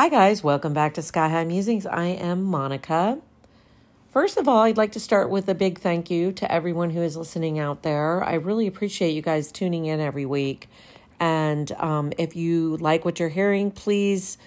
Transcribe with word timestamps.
Hi, 0.00 0.08
guys. 0.08 0.42
Welcome 0.42 0.72
back 0.72 0.94
to 0.94 1.02
Sky 1.02 1.28
High 1.28 1.44
Musings. 1.44 1.84
I 1.84 2.06
am 2.06 2.42
Monica. 2.42 3.18
First 4.10 4.38
of 4.38 4.48
all, 4.48 4.60
I'd 4.60 4.78
like 4.78 4.92
to 4.92 4.98
start 4.98 5.28
with 5.28 5.46
a 5.46 5.54
big 5.54 5.78
thank 5.78 6.10
you 6.10 6.32
to 6.32 6.50
everyone 6.50 6.88
who 6.88 7.02
is 7.02 7.18
listening 7.18 7.58
out 7.58 7.82
there. 7.82 8.24
I 8.24 8.36
really 8.36 8.66
appreciate 8.66 9.10
you 9.10 9.20
guys 9.20 9.52
tuning 9.52 9.84
in 9.84 10.00
every 10.00 10.24
week. 10.24 10.70
And 11.20 11.70
um, 11.72 12.14
if 12.16 12.34
you 12.34 12.78
like 12.78 13.04
what 13.04 13.20
you're 13.20 13.28
hearing, 13.28 13.70
please 13.70 14.38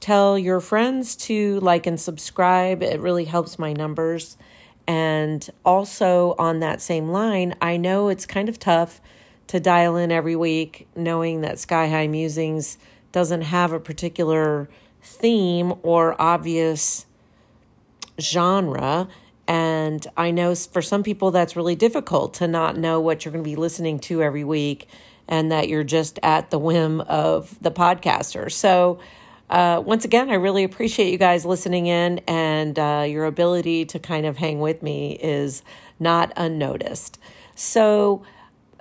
tell 0.00 0.38
your 0.38 0.60
friends 0.60 1.14
to 1.16 1.60
like 1.60 1.86
and 1.86 2.00
subscribe. 2.00 2.82
It 2.82 2.98
really 2.98 3.26
helps 3.26 3.58
my 3.58 3.74
numbers. 3.74 4.38
And 4.86 5.46
also, 5.62 6.34
on 6.38 6.60
that 6.60 6.80
same 6.80 7.10
line, 7.10 7.54
I 7.60 7.76
know 7.76 8.08
it's 8.08 8.24
kind 8.24 8.48
of 8.48 8.58
tough 8.58 8.98
to 9.48 9.60
dial 9.60 9.94
in 9.94 10.10
every 10.10 10.36
week 10.36 10.88
knowing 10.96 11.42
that 11.42 11.58
Sky 11.58 11.88
High 11.88 12.06
Musings 12.06 12.78
doesn't 13.12 13.42
have 13.42 13.72
a 13.72 13.78
particular 13.78 14.70
theme 15.02 15.74
or 15.82 16.20
obvious 16.20 17.06
genre. 18.20 19.08
And 19.48 20.06
I 20.16 20.30
know 20.30 20.54
for 20.54 20.80
some 20.82 21.02
people 21.02 21.30
that's 21.30 21.56
really 21.56 21.74
difficult 21.74 22.34
to 22.34 22.48
not 22.48 22.76
know 22.76 23.00
what 23.00 23.24
you're 23.24 23.32
going 23.32 23.44
to 23.44 23.50
be 23.50 23.56
listening 23.56 23.98
to 24.00 24.22
every 24.22 24.44
week 24.44 24.88
and 25.28 25.50
that 25.50 25.68
you're 25.68 25.84
just 25.84 26.18
at 26.22 26.50
the 26.50 26.58
whim 26.58 27.00
of 27.02 27.56
the 27.60 27.70
podcaster. 27.70 28.50
So, 28.50 29.00
uh, 29.50 29.82
once 29.84 30.04
again, 30.04 30.30
I 30.30 30.34
really 30.34 30.64
appreciate 30.64 31.10
you 31.10 31.18
guys 31.18 31.44
listening 31.44 31.86
in, 31.86 32.20
and 32.26 32.78
uh, 32.78 33.04
your 33.06 33.26
ability 33.26 33.84
to 33.86 33.98
kind 33.98 34.24
of 34.24 34.38
hang 34.38 34.60
with 34.60 34.82
me 34.82 35.12
is 35.22 35.62
not 36.00 36.32
unnoticed. 36.36 37.18
So, 37.54 38.22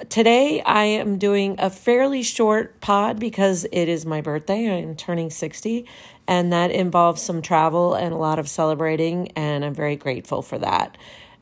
today 0.10 0.62
I 0.62 0.84
am 0.84 1.18
doing 1.18 1.56
a 1.60 1.70
fairly 1.70 2.24
short 2.24 2.80
pod 2.82 3.20
because 3.20 3.66
it 3.72 3.88
is 3.88 4.06
my 4.06 4.22
birthday. 4.22 4.70
I'm 4.72 4.96
turning 4.96 5.30
60, 5.30 5.86
and 6.28 6.52
that 6.54 6.72
involves 6.72 7.22
some 7.22 7.42
travel 7.42 7.94
and 7.94 8.14
a 8.14 8.18
lot 8.18 8.40
of 8.40 8.50
celebrating, 8.50 9.30
and 9.30 9.64
I'm 9.66 9.74
very 9.74 9.96
grateful 9.96 10.42
for 10.42 10.58
that. 10.60 10.98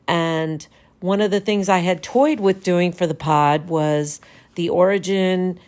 And 0.06 0.66
one 1.00 1.20
of 1.20 1.30
the 1.30 1.40
things 1.40 1.68
I 1.68 1.78
had 1.78 2.02
toyed 2.02 2.40
with 2.40 2.62
doing 2.62 2.92
for 2.92 3.06
the 3.06 3.14
pod 3.14 3.68
was 3.68 4.20
the 4.54 4.68
origin 4.68 5.58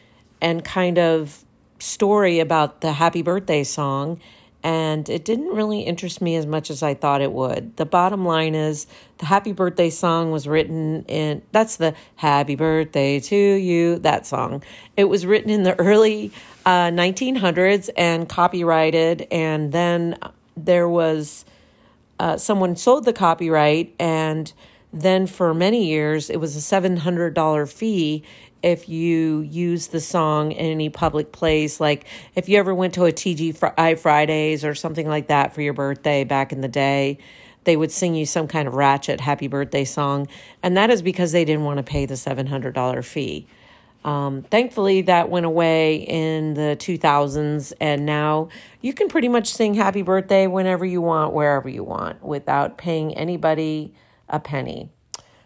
and 0.40 0.64
kind 0.64 0.98
of 0.98 1.44
story 1.78 2.40
about 2.40 2.80
the 2.80 2.92
happy 2.92 3.22
birthday 3.22 3.64
song 3.64 4.20
and 4.62 5.08
it 5.08 5.24
didn't 5.24 5.54
really 5.54 5.80
interest 5.80 6.20
me 6.20 6.36
as 6.36 6.46
much 6.46 6.70
as 6.70 6.82
I 6.82 6.94
thought 6.94 7.20
it 7.20 7.32
would. 7.32 7.76
The 7.76 7.86
bottom 7.86 8.24
line 8.24 8.54
is 8.54 8.86
the 9.18 9.26
happy 9.26 9.52
birthday 9.52 9.90
song 9.90 10.30
was 10.30 10.46
written 10.46 11.04
in 11.08 11.42
that's 11.52 11.76
the 11.76 11.94
happy 12.16 12.54
birthday 12.54 13.18
to 13.20 13.36
you 13.36 13.98
that 14.00 14.26
song. 14.26 14.62
It 14.96 15.04
was 15.04 15.26
written 15.26 15.50
in 15.50 15.64
the 15.64 15.78
early 15.78 16.32
uh, 16.64 16.90
1900s 16.90 17.90
and 17.96 18.28
copyrighted 18.28 19.26
and 19.30 19.72
then 19.72 20.18
there 20.56 20.88
was 20.88 21.44
uh, 22.20 22.36
someone 22.36 22.76
sold 22.76 23.04
the 23.04 23.12
copyright 23.12 23.94
and 23.98 24.52
then 24.92 25.26
for 25.26 25.54
many 25.54 25.86
years 25.86 26.30
it 26.30 26.36
was 26.36 26.56
a 26.56 26.80
$700 26.80 27.72
fee 27.72 28.22
if 28.62 28.88
you 28.88 29.40
use 29.40 29.88
the 29.88 30.00
song 30.00 30.52
in 30.52 30.66
any 30.66 30.88
public 30.88 31.32
place. 31.32 31.80
Like 31.80 32.06
if 32.34 32.48
you 32.48 32.58
ever 32.58 32.74
went 32.74 32.94
to 32.94 33.04
a 33.04 33.12
TGI 33.12 33.98
Fridays 33.98 34.64
or 34.64 34.74
something 34.74 35.08
like 35.08 35.28
that 35.28 35.54
for 35.54 35.62
your 35.62 35.72
birthday 35.72 36.24
back 36.24 36.52
in 36.52 36.60
the 36.60 36.68
day, 36.68 37.18
they 37.64 37.76
would 37.76 37.92
sing 37.92 38.14
you 38.14 38.26
some 38.26 38.48
kind 38.48 38.66
of 38.66 38.74
ratchet 38.74 39.20
happy 39.20 39.46
birthday 39.46 39.84
song. 39.84 40.28
And 40.62 40.76
that 40.76 40.90
is 40.90 41.02
because 41.02 41.32
they 41.32 41.44
didn't 41.44 41.64
want 41.64 41.78
to 41.78 41.82
pay 41.82 42.06
the 42.06 42.14
$700 42.14 43.04
fee. 43.04 43.46
Um, 44.04 44.42
thankfully, 44.42 45.02
that 45.02 45.30
went 45.30 45.46
away 45.46 45.96
in 45.96 46.54
the 46.54 46.76
2000s, 46.78 47.72
and 47.80 48.04
now 48.04 48.48
you 48.80 48.92
can 48.92 49.08
pretty 49.08 49.28
much 49.28 49.52
sing 49.52 49.74
happy 49.74 50.02
birthday 50.02 50.48
whenever 50.48 50.84
you 50.84 51.00
want, 51.00 51.32
wherever 51.32 51.68
you 51.68 51.84
want, 51.84 52.20
without 52.20 52.78
paying 52.78 53.14
anybody 53.14 53.94
a 54.28 54.40
penny. 54.40 54.90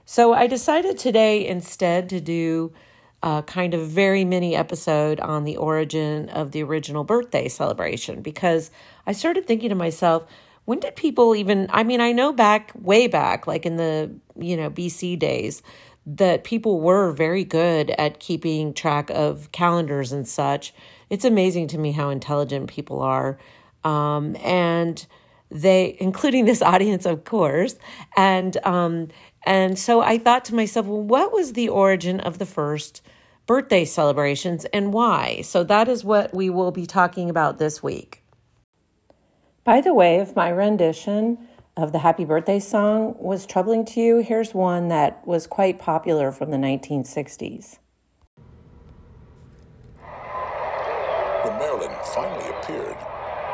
So 0.07 0.33
I 0.33 0.47
decided 0.47 0.99
today 0.99 1.47
instead 1.47 2.09
to 2.11 2.21
do 2.21 2.73
a 3.23 3.43
kind 3.47 3.75
of 3.75 3.89
very 3.89 4.25
mini 4.25 4.55
episode 4.55 5.21
on 5.21 5.45
the 5.45 5.57
origin 5.57 6.29
of 6.29 6.53
the 6.53 6.63
original 6.63 7.05
birthday 7.05 7.49
celebration 7.49 8.23
because 8.23 8.71
I 9.07 9.13
started 9.13 9.47
thinking 9.47 9.71
to 9.71 9.75
myself, 9.75 10.27
when 10.65 10.81
did 10.81 10.97
people 10.97 11.35
even 11.35 11.69
I 11.71 11.85
mean, 11.85 12.01
I 12.01 12.13
know 12.13 12.33
back 12.33 12.73
way 12.75 13.07
back 13.07 13.47
like 13.47 13.65
in 13.67 13.77
the, 13.77 14.11
you 14.39 14.57
know, 14.57 14.71
BC 14.71 15.19
days 15.19 15.63
that 16.07 16.45
people 16.45 16.81
were 16.81 17.11
very 17.13 17.45
good 17.45 17.91
at 17.93 18.21
keeping 18.21 18.73
track 18.73 19.11
of 19.11 19.51
calendars 19.51 20.13
and 20.13 20.27
such. 20.27 20.73
It's 21.11 21.25
amazing 21.25 21.69
to 21.69 21.79
me 21.79 21.93
how 21.93 22.11
intelligent 22.11 22.71
people 22.71 23.01
are. 23.01 23.39
Um, 23.83 24.37
and 24.37 25.05
they 25.61 25.97
including 26.01 26.45
this 26.45 26.63
audience 26.63 27.07
of 27.07 27.25
course. 27.25 27.77
And 28.17 28.57
um 28.65 29.09
and 29.45 29.79
so 29.79 30.01
i 30.01 30.19
thought 30.19 30.45
to 30.47 30.55
myself 30.55 30.87
well 30.87 31.03
what 31.03 31.33
was 31.33 31.53
the 31.53 31.69
origin 31.69 32.21
of 32.21 32.39
the 32.39 32.47
first 32.47 33.03
birthday 33.47 33.85
celebrations 33.85 34.65
and 34.67 34.93
why? 34.93 35.41
So 35.43 35.63
that 35.65 35.89
is 35.89 36.05
what 36.05 36.35
we 36.35 36.51
will 36.51 36.73
be 36.73 36.85
talking 36.85 37.31
about 37.31 37.59
this 37.59 37.83
week. 37.83 38.25
By 39.65 39.81
the 39.81 39.95
way 39.95 40.17
if 40.17 40.35
my 40.35 40.51
rendition 40.51 41.39
of 41.77 41.93
the 41.93 41.99
happy 41.99 42.25
birthday 42.25 42.59
song 42.59 43.15
was 43.19 43.45
troubling 43.45 43.85
to 43.85 44.01
you 44.01 44.19
here's 44.19 44.55
one 44.55 44.89
that 44.89 45.27
was 45.27 45.47
quite 45.47 45.79
popular 45.79 46.33
from 46.33 46.51
the 46.51 46.57
1960s 46.57 47.79
when 51.45 51.59
marilyn 51.59 51.91
finally 52.15 52.49
appeared 52.49 52.97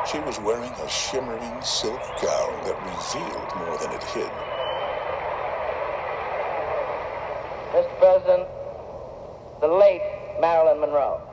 she 0.05 0.19
was 0.19 0.39
wearing 0.39 0.71
a 0.71 0.89
shimmering 0.89 1.61
silk 1.61 2.01
gown 2.21 2.63
that 2.65 2.77
revealed 2.83 3.55
more 3.55 3.77
than 3.77 3.91
it 3.91 4.03
hid. 4.03 4.29
Mr. 7.71 7.97
President, 7.99 8.47
the 9.61 9.67
late 9.67 10.01
Marilyn 10.39 10.81
Monroe. 10.81 11.32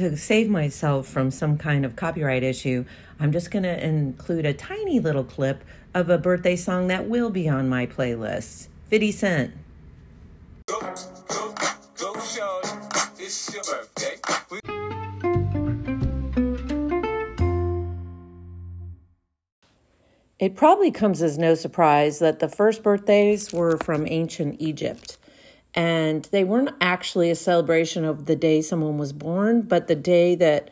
to 0.00 0.16
save 0.16 0.48
myself 0.48 1.06
from 1.06 1.30
some 1.30 1.58
kind 1.58 1.84
of 1.84 1.94
copyright 1.94 2.42
issue, 2.42 2.84
I'm 3.18 3.32
just 3.32 3.50
going 3.50 3.62
to 3.64 3.84
include 3.84 4.46
a 4.46 4.54
tiny 4.54 4.98
little 4.98 5.24
clip 5.24 5.62
of 5.94 6.08
a 6.08 6.18
birthday 6.18 6.56
song 6.56 6.88
that 6.88 7.08
will 7.08 7.30
be 7.30 7.48
on 7.48 7.68
my 7.68 7.86
playlist 7.86 8.68
50 8.88 9.12
Cent. 9.12 9.54
Go, 10.66 10.80
go, 10.80 11.54
go, 11.98 12.14
It's 13.18 13.54
your 13.54 13.62
birthday. 13.62 14.16
It 20.38 20.56
probably 20.56 20.90
comes 20.90 21.20
as 21.20 21.36
no 21.36 21.54
surprise 21.54 22.18
that 22.20 22.38
the 22.38 22.48
first 22.48 22.82
birthdays 22.82 23.52
were 23.52 23.76
from 23.76 24.06
ancient 24.06 24.56
Egypt. 24.58 25.18
And 25.74 26.24
they 26.32 26.44
weren't 26.44 26.74
actually 26.80 27.30
a 27.30 27.36
celebration 27.36 28.04
of 28.04 28.26
the 28.26 28.36
day 28.36 28.60
someone 28.60 28.98
was 28.98 29.12
born, 29.12 29.62
but 29.62 29.86
the 29.86 29.94
day 29.94 30.34
that 30.36 30.70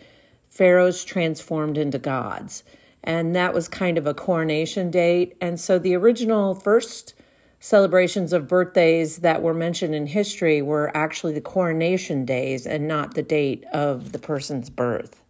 pharaohs 0.49 1.05
transformed 1.05 1.79
into 1.79 1.99
gods. 1.99 2.65
And 3.05 3.35
that 3.37 3.55
was 3.55 3.69
kind 3.69 3.97
of 3.97 4.07
a 4.07 4.15
coronation 4.15 4.91
date. 4.91 5.37
And 5.41 5.61
so 5.61 5.79
the 5.79 5.95
original 5.95 6.55
first 6.55 7.15
celebrations 7.61 8.33
of 8.33 8.49
birthdays 8.49 9.19
that 9.19 9.43
were 9.43 9.55
mentioned 9.55 9.95
in 9.95 10.07
history 10.07 10.63
were 10.63 10.97
actually 10.97 11.33
the 11.33 11.41
coronation 11.41 12.25
days 12.25 12.67
and 12.67 12.87
not 12.87 13.15
the 13.15 13.23
date 13.23 13.65
of 13.73 14.13
the 14.13 14.19
person's 14.19 14.71
birth. 14.71 15.23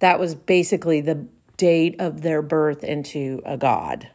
That 0.00 0.20
was 0.20 0.34
basically 0.34 1.00
the 1.00 1.26
date 1.56 1.96
of 1.98 2.22
their 2.22 2.42
birth 2.42 2.84
into 2.84 3.40
a 3.44 3.56
god. 3.56 4.08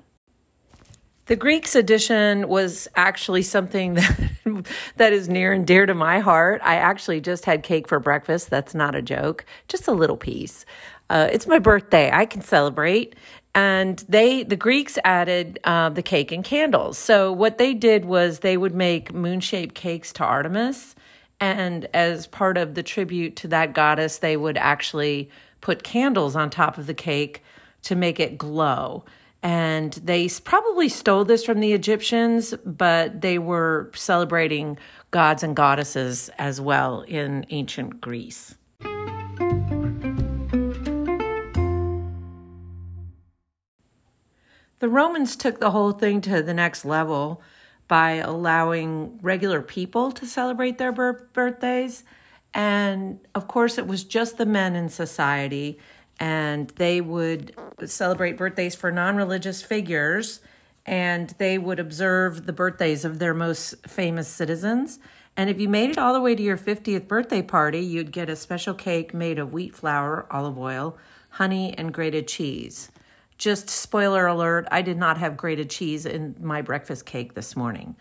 The 1.28 1.36
Greeks 1.36 1.76
edition 1.76 2.48
was 2.48 2.88
actually 2.96 3.44
something 3.44 3.94
that 3.94 4.32
that 4.98 5.14
is 5.14 5.30
near 5.30 5.54
and 5.54 5.66
dear 5.66 5.86
to 5.86 5.94
my 5.94 6.20
heart. 6.20 6.62
I 6.64 6.76
actually 6.76 7.22
just 7.22 7.46
had 7.46 7.64
cake 7.64 7.88
for 7.88 8.00
breakfast. 8.00 8.50
That's 8.50 8.74
not 8.74 8.96
a 8.96 9.02
joke, 9.02 9.46
just 9.68 9.88
a 9.88 9.92
little 9.92 10.18
piece. 10.18 10.66
Uh, 11.10 11.28
it's 11.32 11.48
my 11.48 11.60
birthday. 11.60 12.10
I 12.12 12.26
can 12.26 12.42
celebrate. 12.42 13.16
And 13.54 14.00
they, 14.08 14.44
the 14.44 14.56
Greeks 14.56 14.98
added 15.04 15.60
uh, 15.66 15.90
the 15.90 16.02
cake 16.02 16.32
and 16.32 16.44
candles. 16.44 16.98
So 16.98 17.34
what 17.34 17.58
they 17.58 17.74
did 17.74 18.06
was 18.06 18.40
they 18.40 18.56
would 18.56 18.74
make 18.74 19.14
moon 19.14 19.42
shaped 19.42 19.76
cakes 19.76 20.14
to 20.14 20.24
Artemis. 20.24 20.96
And 21.40 21.88
as 21.94 22.28
part 22.28 22.58
of 22.58 22.76
the 22.76 22.84
tribute 22.84 23.36
to 23.38 23.48
that 23.50 23.74
goddess, 23.74 24.20
they 24.20 24.38
would 24.38 24.58
actually 24.58 25.30
put 25.60 25.84
candles 25.84 26.36
on 26.36 26.50
top 26.50 26.78
of 26.78 26.88
the 26.88 26.94
cake 26.94 27.44
to 27.84 27.96
make 27.96 28.20
it 28.20 28.38
glow. 28.38 29.04
And 29.44 29.94
they 29.94 30.30
probably 30.44 30.88
stole 30.88 31.26
this 31.26 31.44
from 31.44 31.60
the 31.60 31.74
Egyptians, 31.74 32.54
but 32.66 33.22
they 33.22 33.40
were 33.40 33.92
celebrating 33.96 34.78
gods 35.10 35.42
and 35.42 35.56
goddesses 35.56 36.30
as 36.38 36.62
well 36.62 37.02
in 37.02 37.46
ancient 37.50 38.00
Greece. 38.02 38.56
The 44.80 44.90
Romans 44.90 45.36
took 45.36 45.60
the 45.60 45.72
whole 45.72 45.92
thing 45.92 46.22
to 46.22 46.42
the 46.42 46.56
next 46.56 46.86
level 46.86 47.42
by 47.88 48.14
allowing 48.14 49.20
regular 49.22 49.62
people 49.62 50.12
to 50.14 50.26
celebrate 50.26 50.78
their 50.80 50.92
birthdays. 50.92 52.04
And 52.54 53.20
of 53.36 53.48
course, 53.48 53.78
it 53.78 53.86
was 53.86 54.04
just 54.04 54.38
the 54.38 54.46
men 54.46 54.76
in 54.76 54.90
society 54.90 55.78
and 56.22 56.70
they 56.76 57.02
would 57.02 57.52
celebrate 57.84 58.38
birthdays 58.38 58.76
for 58.76 58.92
non 58.92 59.16
religious 59.16 59.64
figures 59.64 60.40
and 60.86 61.32
they 61.40 61.58
would 61.58 61.80
observe 61.80 62.46
the 62.46 62.54
birthdays 62.54 63.04
of 63.04 63.18
their 63.18 63.34
most 63.34 63.88
famous 63.88 64.28
citizens. 64.28 65.00
And 65.36 65.50
if 65.50 65.60
you 65.60 65.68
made 65.68 65.90
it 65.90 65.98
all 65.98 66.14
the 66.14 66.22
way 66.22 66.36
to 66.36 66.44
your 66.44 66.58
50th 66.58 67.08
birthday 67.08 67.42
party, 67.42 67.80
you'd 67.80 68.12
get 68.12 68.30
a 68.30 68.36
special 68.36 68.76
cake 68.76 69.16
made 69.16 69.40
of 69.40 69.52
wheat 69.52 69.76
flour, 69.76 70.28
olive 70.30 70.60
oil, 70.60 70.96
honey, 71.32 71.74
and 71.76 71.92
grated 71.92 72.28
cheese. 72.28 72.92
Just 73.40 73.70
spoiler 73.70 74.28
alert, 74.28 74.68
I 74.72 74.84
did 74.84 74.98
not 74.98 75.18
have 75.18 75.38
grated 75.38 75.72
cheese 75.72 76.06
in 76.06 76.36
my 76.40 76.62
breakfast 76.62 77.08
cake 77.08 77.34
this 77.34 77.56
morning. 77.56 77.96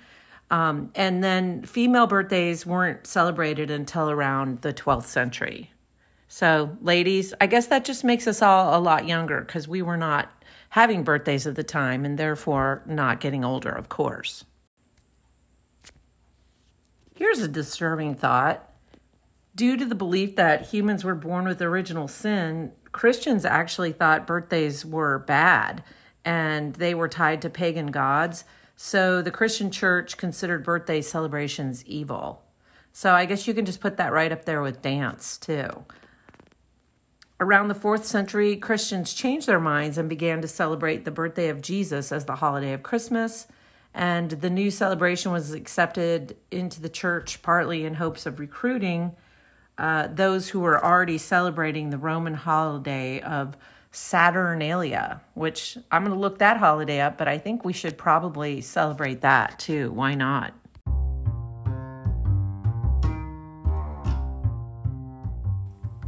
Um, 0.50 0.90
and 0.94 1.24
then 1.24 1.62
female 1.62 2.06
birthdays 2.06 2.66
weren't 2.66 3.06
celebrated 3.06 3.70
until 3.70 4.10
around 4.10 4.60
the 4.60 4.74
12th 4.74 5.04
century. 5.04 5.70
So, 6.32 6.78
ladies, 6.80 7.34
I 7.40 7.48
guess 7.48 7.66
that 7.66 7.84
just 7.84 8.04
makes 8.04 8.28
us 8.28 8.40
all 8.40 8.78
a 8.78 8.80
lot 8.80 9.04
younger 9.04 9.40
because 9.40 9.66
we 9.66 9.82
were 9.82 9.96
not 9.96 10.30
having 10.68 11.02
birthdays 11.02 11.44
at 11.44 11.56
the 11.56 11.64
time 11.64 12.04
and 12.04 12.16
therefore 12.16 12.84
not 12.86 13.18
getting 13.18 13.44
older, 13.44 13.70
of 13.70 13.88
course. 13.88 14.44
Here's 17.16 17.40
a 17.40 17.48
disturbing 17.48 18.14
thought. 18.14 18.72
Due 19.56 19.76
to 19.76 19.84
the 19.84 19.96
belief 19.96 20.36
that 20.36 20.68
humans 20.68 21.02
were 21.02 21.16
born 21.16 21.46
with 21.46 21.60
original 21.60 22.06
sin, 22.06 22.70
Christians 22.92 23.44
actually 23.44 23.90
thought 23.90 24.28
birthdays 24.28 24.86
were 24.86 25.18
bad 25.18 25.82
and 26.24 26.76
they 26.76 26.94
were 26.94 27.08
tied 27.08 27.42
to 27.42 27.50
pagan 27.50 27.88
gods. 27.88 28.44
So 28.76 29.20
the 29.20 29.32
Christian 29.32 29.72
church 29.72 30.16
considered 30.16 30.62
birthday 30.62 31.02
celebrations 31.02 31.84
evil. 31.86 32.44
So 32.92 33.14
I 33.14 33.24
guess 33.24 33.48
you 33.48 33.52
can 33.52 33.66
just 33.66 33.80
put 33.80 33.96
that 33.96 34.12
right 34.12 34.30
up 34.30 34.44
there 34.44 34.62
with 34.62 34.80
dance, 34.80 35.36
too. 35.36 35.84
Around 37.40 37.68
the 37.68 37.74
fourth 37.74 38.04
century, 38.04 38.54
Christians 38.56 39.14
changed 39.14 39.46
their 39.46 39.58
minds 39.58 39.96
and 39.96 40.10
began 40.10 40.42
to 40.42 40.48
celebrate 40.48 41.06
the 41.06 41.10
birthday 41.10 41.48
of 41.48 41.62
Jesus 41.62 42.12
as 42.12 42.26
the 42.26 42.36
holiday 42.36 42.74
of 42.74 42.82
Christmas. 42.82 43.46
And 43.94 44.30
the 44.30 44.50
new 44.50 44.70
celebration 44.70 45.32
was 45.32 45.52
accepted 45.52 46.36
into 46.50 46.82
the 46.82 46.90
church 46.90 47.40
partly 47.40 47.86
in 47.86 47.94
hopes 47.94 48.26
of 48.26 48.38
recruiting 48.38 49.16
uh, 49.78 50.08
those 50.08 50.50
who 50.50 50.60
were 50.60 50.84
already 50.84 51.16
celebrating 51.16 51.88
the 51.88 51.96
Roman 51.96 52.34
holiday 52.34 53.20
of 53.20 53.56
Saturnalia, 53.90 55.22
which 55.32 55.78
I'm 55.90 56.04
going 56.04 56.14
to 56.14 56.20
look 56.20 56.38
that 56.38 56.58
holiday 56.58 57.00
up, 57.00 57.16
but 57.16 57.26
I 57.26 57.38
think 57.38 57.64
we 57.64 57.72
should 57.72 57.96
probably 57.96 58.60
celebrate 58.60 59.22
that 59.22 59.58
too. 59.58 59.90
Why 59.90 60.14
not? 60.14 60.52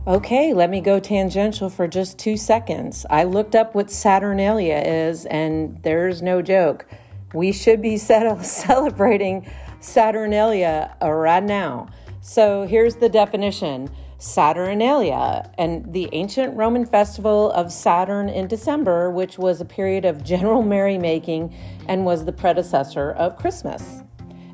Okay, 0.04 0.52
let 0.52 0.68
me 0.68 0.80
go 0.80 0.98
tangential 0.98 1.70
for 1.70 1.86
just 1.86 2.18
two 2.18 2.36
seconds. 2.36 3.06
I 3.08 3.22
looked 3.22 3.54
up 3.54 3.72
what 3.72 3.88
Saturnalia 3.88 4.82
is, 4.84 5.26
and 5.26 5.80
there's 5.84 6.20
no 6.20 6.42
joke. 6.42 6.86
We 7.34 7.52
should 7.52 7.80
be 7.80 7.96
celebrating 7.98 9.46
Saturnalia 9.78 10.96
right 11.00 11.44
now. 11.44 11.86
So 12.20 12.66
here's 12.66 12.96
the 12.96 13.08
definition 13.08 13.90
Saturnalia, 14.18 15.48
and 15.56 15.92
the 15.92 16.08
ancient 16.10 16.56
Roman 16.56 16.84
festival 16.84 17.52
of 17.52 17.70
Saturn 17.70 18.28
in 18.28 18.48
December, 18.48 19.08
which 19.08 19.38
was 19.38 19.60
a 19.60 19.64
period 19.64 20.04
of 20.04 20.24
general 20.24 20.62
merrymaking 20.64 21.54
and 21.86 22.04
was 22.04 22.24
the 22.24 22.32
predecessor 22.32 23.12
of 23.12 23.36
Christmas. 23.36 24.02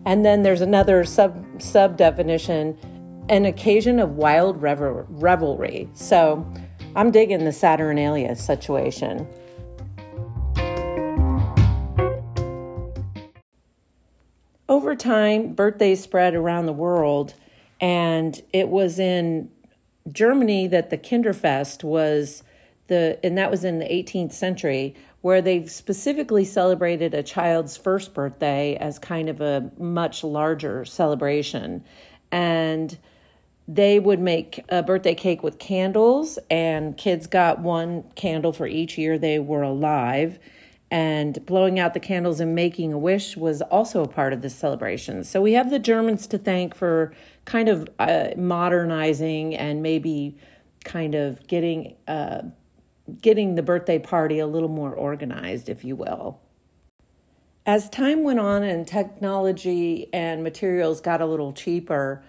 And 0.04 0.26
then 0.26 0.42
there's 0.42 0.60
another 0.60 1.04
sub 1.04 1.62
sub 1.62 1.96
definition 1.96 2.76
an 3.28 3.44
occasion 3.44 3.98
of 3.98 4.16
wild 4.16 4.60
revel- 4.62 5.06
revelry. 5.08 5.88
So 5.94 6.46
I'm 6.96 7.10
digging 7.10 7.44
the 7.44 7.52
Saturnalia 7.52 8.34
situation. 8.36 9.26
Over 14.68 14.94
time, 14.94 15.54
birthdays 15.54 16.02
spread 16.02 16.34
around 16.34 16.66
the 16.66 16.72
world, 16.72 17.34
and 17.80 18.40
it 18.52 18.68
was 18.68 18.98
in 18.98 19.50
Germany 20.12 20.66
that 20.66 20.90
the 20.90 20.98
Kinderfest 20.98 21.84
was 21.84 22.42
the, 22.88 23.18
and 23.22 23.36
that 23.36 23.50
was 23.50 23.64
in 23.64 23.78
the 23.78 23.86
18th 23.86 24.32
century, 24.32 24.94
where 25.20 25.42
they 25.42 25.66
specifically 25.66 26.44
celebrated 26.44 27.12
a 27.12 27.22
child's 27.22 27.76
first 27.76 28.14
birthday 28.14 28.76
as 28.76 28.98
kind 28.98 29.28
of 29.28 29.40
a 29.40 29.70
much 29.78 30.22
larger 30.22 30.84
celebration. 30.84 31.84
And 32.30 32.98
they 33.68 34.00
would 34.00 34.18
make 34.18 34.64
a 34.70 34.82
birthday 34.82 35.14
cake 35.14 35.42
with 35.42 35.58
candles, 35.58 36.38
and 36.50 36.96
kids 36.96 37.26
got 37.26 37.60
one 37.60 38.02
candle 38.14 38.52
for 38.52 38.66
each 38.66 38.96
year 38.96 39.18
they 39.18 39.38
were 39.38 39.62
alive. 39.62 40.38
And 40.90 41.44
blowing 41.44 41.78
out 41.78 41.92
the 41.92 42.00
candles 42.00 42.40
and 42.40 42.54
making 42.54 42.94
a 42.94 42.98
wish 42.98 43.36
was 43.36 43.60
also 43.60 44.02
a 44.02 44.08
part 44.08 44.32
of 44.32 44.40
this 44.40 44.54
celebration. 44.54 45.22
So 45.22 45.42
we 45.42 45.52
have 45.52 45.68
the 45.68 45.78
Germans 45.78 46.26
to 46.28 46.38
thank 46.38 46.74
for 46.74 47.12
kind 47.44 47.68
of 47.68 47.86
uh, 47.98 48.28
modernizing 48.38 49.54
and 49.54 49.82
maybe 49.82 50.38
kind 50.84 51.14
of 51.14 51.46
getting 51.46 51.94
uh, 52.06 52.40
getting 53.20 53.54
the 53.54 53.62
birthday 53.62 53.98
party 53.98 54.38
a 54.38 54.46
little 54.46 54.68
more 54.68 54.92
organized, 54.94 55.68
if 55.68 55.84
you 55.84 55.94
will. 55.94 56.40
As 57.66 57.90
time 57.90 58.22
went 58.22 58.40
on 58.40 58.62
and 58.62 58.86
technology 58.86 60.08
and 60.14 60.42
materials 60.42 61.02
got 61.02 61.20
a 61.20 61.26
little 61.26 61.52
cheaper, 61.52 62.22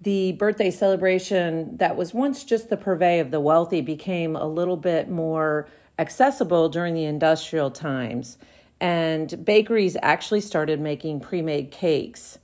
the 0.00 0.32
birthday 0.32 0.70
celebration 0.70 1.76
that 1.78 1.96
was 1.96 2.12
once 2.12 2.44
just 2.44 2.68
the 2.68 2.76
purvey 2.76 3.18
of 3.18 3.30
the 3.30 3.40
wealthy 3.40 3.80
became 3.80 4.36
a 4.36 4.46
little 4.46 4.76
bit 4.76 5.08
more 5.08 5.68
accessible 5.98 6.68
during 6.68 6.94
the 6.94 7.04
industrial 7.04 7.70
times. 7.70 8.36
And 8.80 9.44
bakeries 9.44 9.96
actually 10.02 10.42
started 10.42 10.80
making 10.80 11.20
pre 11.20 11.40
made 11.40 11.70
cakes 11.70 12.38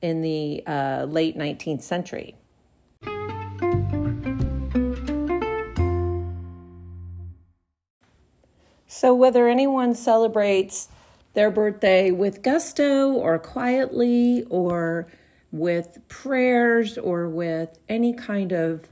in 0.00 0.22
the 0.22 0.62
uh, 0.66 1.06
late 1.08 1.36
19th 1.36 1.82
century. 1.82 2.36
So, 8.86 9.14
whether 9.14 9.48
anyone 9.48 9.94
celebrates 9.94 10.88
their 11.34 11.50
birthday 11.50 12.10
with 12.10 12.42
gusto 12.42 13.10
or 13.10 13.38
quietly 13.38 14.44
or 14.50 15.08
with 15.52 15.98
prayers 16.08 16.98
or 16.98 17.28
with 17.28 17.78
any 17.88 18.12
kind 18.12 18.52
of 18.52 18.88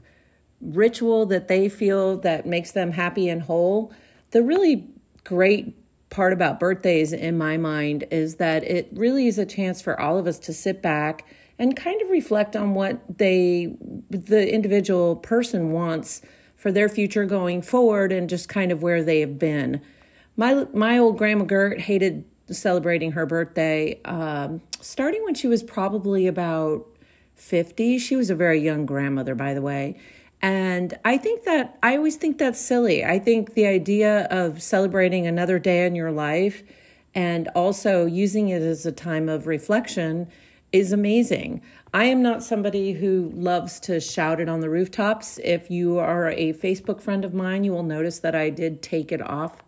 ritual 0.61 1.25
that 1.25 1.47
they 1.47 1.67
feel 1.67 2.17
that 2.17 2.45
makes 2.45 2.71
them 2.71 2.91
happy 2.91 3.27
and 3.27 3.41
whole. 3.41 3.91
The 4.29 4.43
really 4.43 4.87
great 5.23 5.75
part 6.09 6.33
about 6.33 6.59
birthdays 6.59 7.13
in 7.13 7.37
my 7.37 7.57
mind 7.57 8.05
is 8.11 8.35
that 8.35 8.63
it 8.63 8.89
really 8.93 9.27
is 9.27 9.39
a 9.39 9.45
chance 9.45 9.81
for 9.81 9.99
all 9.99 10.17
of 10.17 10.27
us 10.27 10.37
to 10.39 10.53
sit 10.53 10.81
back 10.81 11.25
and 11.57 11.75
kind 11.75 12.01
of 12.01 12.09
reflect 12.09 12.55
on 12.55 12.73
what 12.73 12.99
they 13.17 13.75
the 14.09 14.53
individual 14.53 15.15
person 15.15 15.71
wants 15.71 16.21
for 16.55 16.71
their 16.71 16.89
future 16.89 17.25
going 17.25 17.61
forward 17.61 18.11
and 18.11 18.29
just 18.29 18.49
kind 18.49 18.71
of 18.71 18.83
where 18.83 19.03
they 19.03 19.19
have 19.21 19.39
been. 19.39 19.81
My 20.35 20.65
my 20.73 20.97
old 20.97 21.17
grandma 21.17 21.45
Gert 21.45 21.79
hated 21.81 22.25
celebrating 22.51 23.11
her 23.13 23.25
birthday, 23.25 23.99
um, 24.05 24.61
starting 24.79 25.23
when 25.23 25.33
she 25.33 25.47
was 25.47 25.63
probably 25.63 26.27
about 26.27 26.85
50. 27.35 27.97
She 27.97 28.15
was 28.15 28.29
a 28.29 28.35
very 28.35 28.59
young 28.59 28.85
grandmother, 28.85 29.35
by 29.35 29.53
the 29.53 29.61
way. 29.61 29.97
And 30.41 30.97
I 31.05 31.17
think 31.17 31.43
that 31.43 31.77
I 31.83 31.95
always 31.95 32.15
think 32.15 32.37
that's 32.37 32.59
silly. 32.59 33.05
I 33.05 33.19
think 33.19 33.53
the 33.53 33.67
idea 33.67 34.25
of 34.31 34.61
celebrating 34.61 35.27
another 35.27 35.59
day 35.59 35.85
in 35.85 35.95
your 35.95 36.11
life 36.11 36.63
and 37.13 37.47
also 37.49 38.05
using 38.05 38.49
it 38.49 38.61
as 38.61 38.85
a 38.85 38.91
time 38.91 39.29
of 39.29 39.45
reflection 39.45 40.27
is 40.71 40.91
amazing. 40.91 41.61
I 41.93 42.05
am 42.05 42.21
not 42.21 42.41
somebody 42.41 42.93
who 42.93 43.31
loves 43.35 43.79
to 43.81 43.99
shout 43.99 44.39
it 44.39 44.47
on 44.47 44.61
the 44.61 44.69
rooftops. 44.69 45.37
If 45.43 45.69
you 45.69 45.99
are 45.99 46.29
a 46.29 46.53
Facebook 46.53 47.01
friend 47.01 47.25
of 47.25 47.33
mine, 47.33 47.63
you 47.63 47.73
will 47.73 47.83
notice 47.83 48.19
that 48.19 48.33
I 48.33 48.49
did 48.49 48.81
take 48.81 49.11
it 49.11 49.21
off 49.21 49.61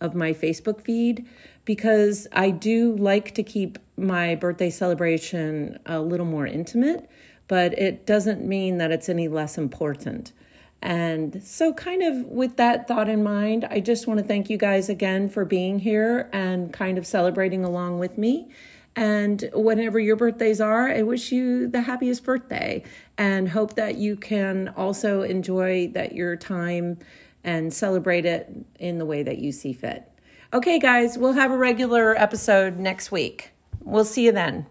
of 0.00 0.14
my 0.14 0.32
Facebook 0.32 0.80
feed 0.80 1.26
because 1.68 2.26
I 2.32 2.48
do 2.48 2.96
like 2.96 3.34
to 3.34 3.42
keep 3.42 3.78
my 3.94 4.34
birthday 4.36 4.70
celebration 4.70 5.78
a 5.84 6.00
little 6.00 6.24
more 6.24 6.46
intimate, 6.46 7.10
but 7.46 7.78
it 7.78 8.06
doesn't 8.06 8.42
mean 8.42 8.78
that 8.78 8.90
it's 8.90 9.10
any 9.10 9.28
less 9.28 9.58
important. 9.58 10.32
And 10.80 11.42
so, 11.44 11.74
kind 11.74 12.02
of 12.02 12.24
with 12.24 12.56
that 12.56 12.88
thought 12.88 13.06
in 13.10 13.22
mind, 13.22 13.66
I 13.68 13.80
just 13.80 14.06
want 14.06 14.18
to 14.18 14.24
thank 14.24 14.48
you 14.48 14.56
guys 14.56 14.88
again 14.88 15.28
for 15.28 15.44
being 15.44 15.78
here 15.78 16.30
and 16.32 16.72
kind 16.72 16.96
of 16.96 17.06
celebrating 17.06 17.66
along 17.66 17.98
with 17.98 18.16
me. 18.16 18.48
And 18.96 19.50
whenever 19.52 20.00
your 20.00 20.16
birthdays 20.16 20.62
are, 20.62 20.88
I 20.88 21.02
wish 21.02 21.32
you 21.32 21.68
the 21.68 21.82
happiest 21.82 22.24
birthday 22.24 22.82
and 23.18 23.46
hope 23.46 23.74
that 23.74 23.96
you 23.96 24.16
can 24.16 24.72
also 24.74 25.20
enjoy 25.20 25.88
that 25.88 26.14
your 26.14 26.34
time 26.34 26.96
and 27.44 27.74
celebrate 27.74 28.24
it 28.24 28.50
in 28.78 28.96
the 28.96 29.04
way 29.04 29.22
that 29.22 29.36
you 29.36 29.52
see 29.52 29.74
fit. 29.74 30.07
Okay, 30.50 30.78
guys, 30.78 31.18
we'll 31.18 31.34
have 31.34 31.50
a 31.50 31.58
regular 31.58 32.16
episode 32.16 32.78
next 32.78 33.12
week. 33.12 33.50
We'll 33.84 34.06
see 34.06 34.24
you 34.24 34.32
then. 34.32 34.64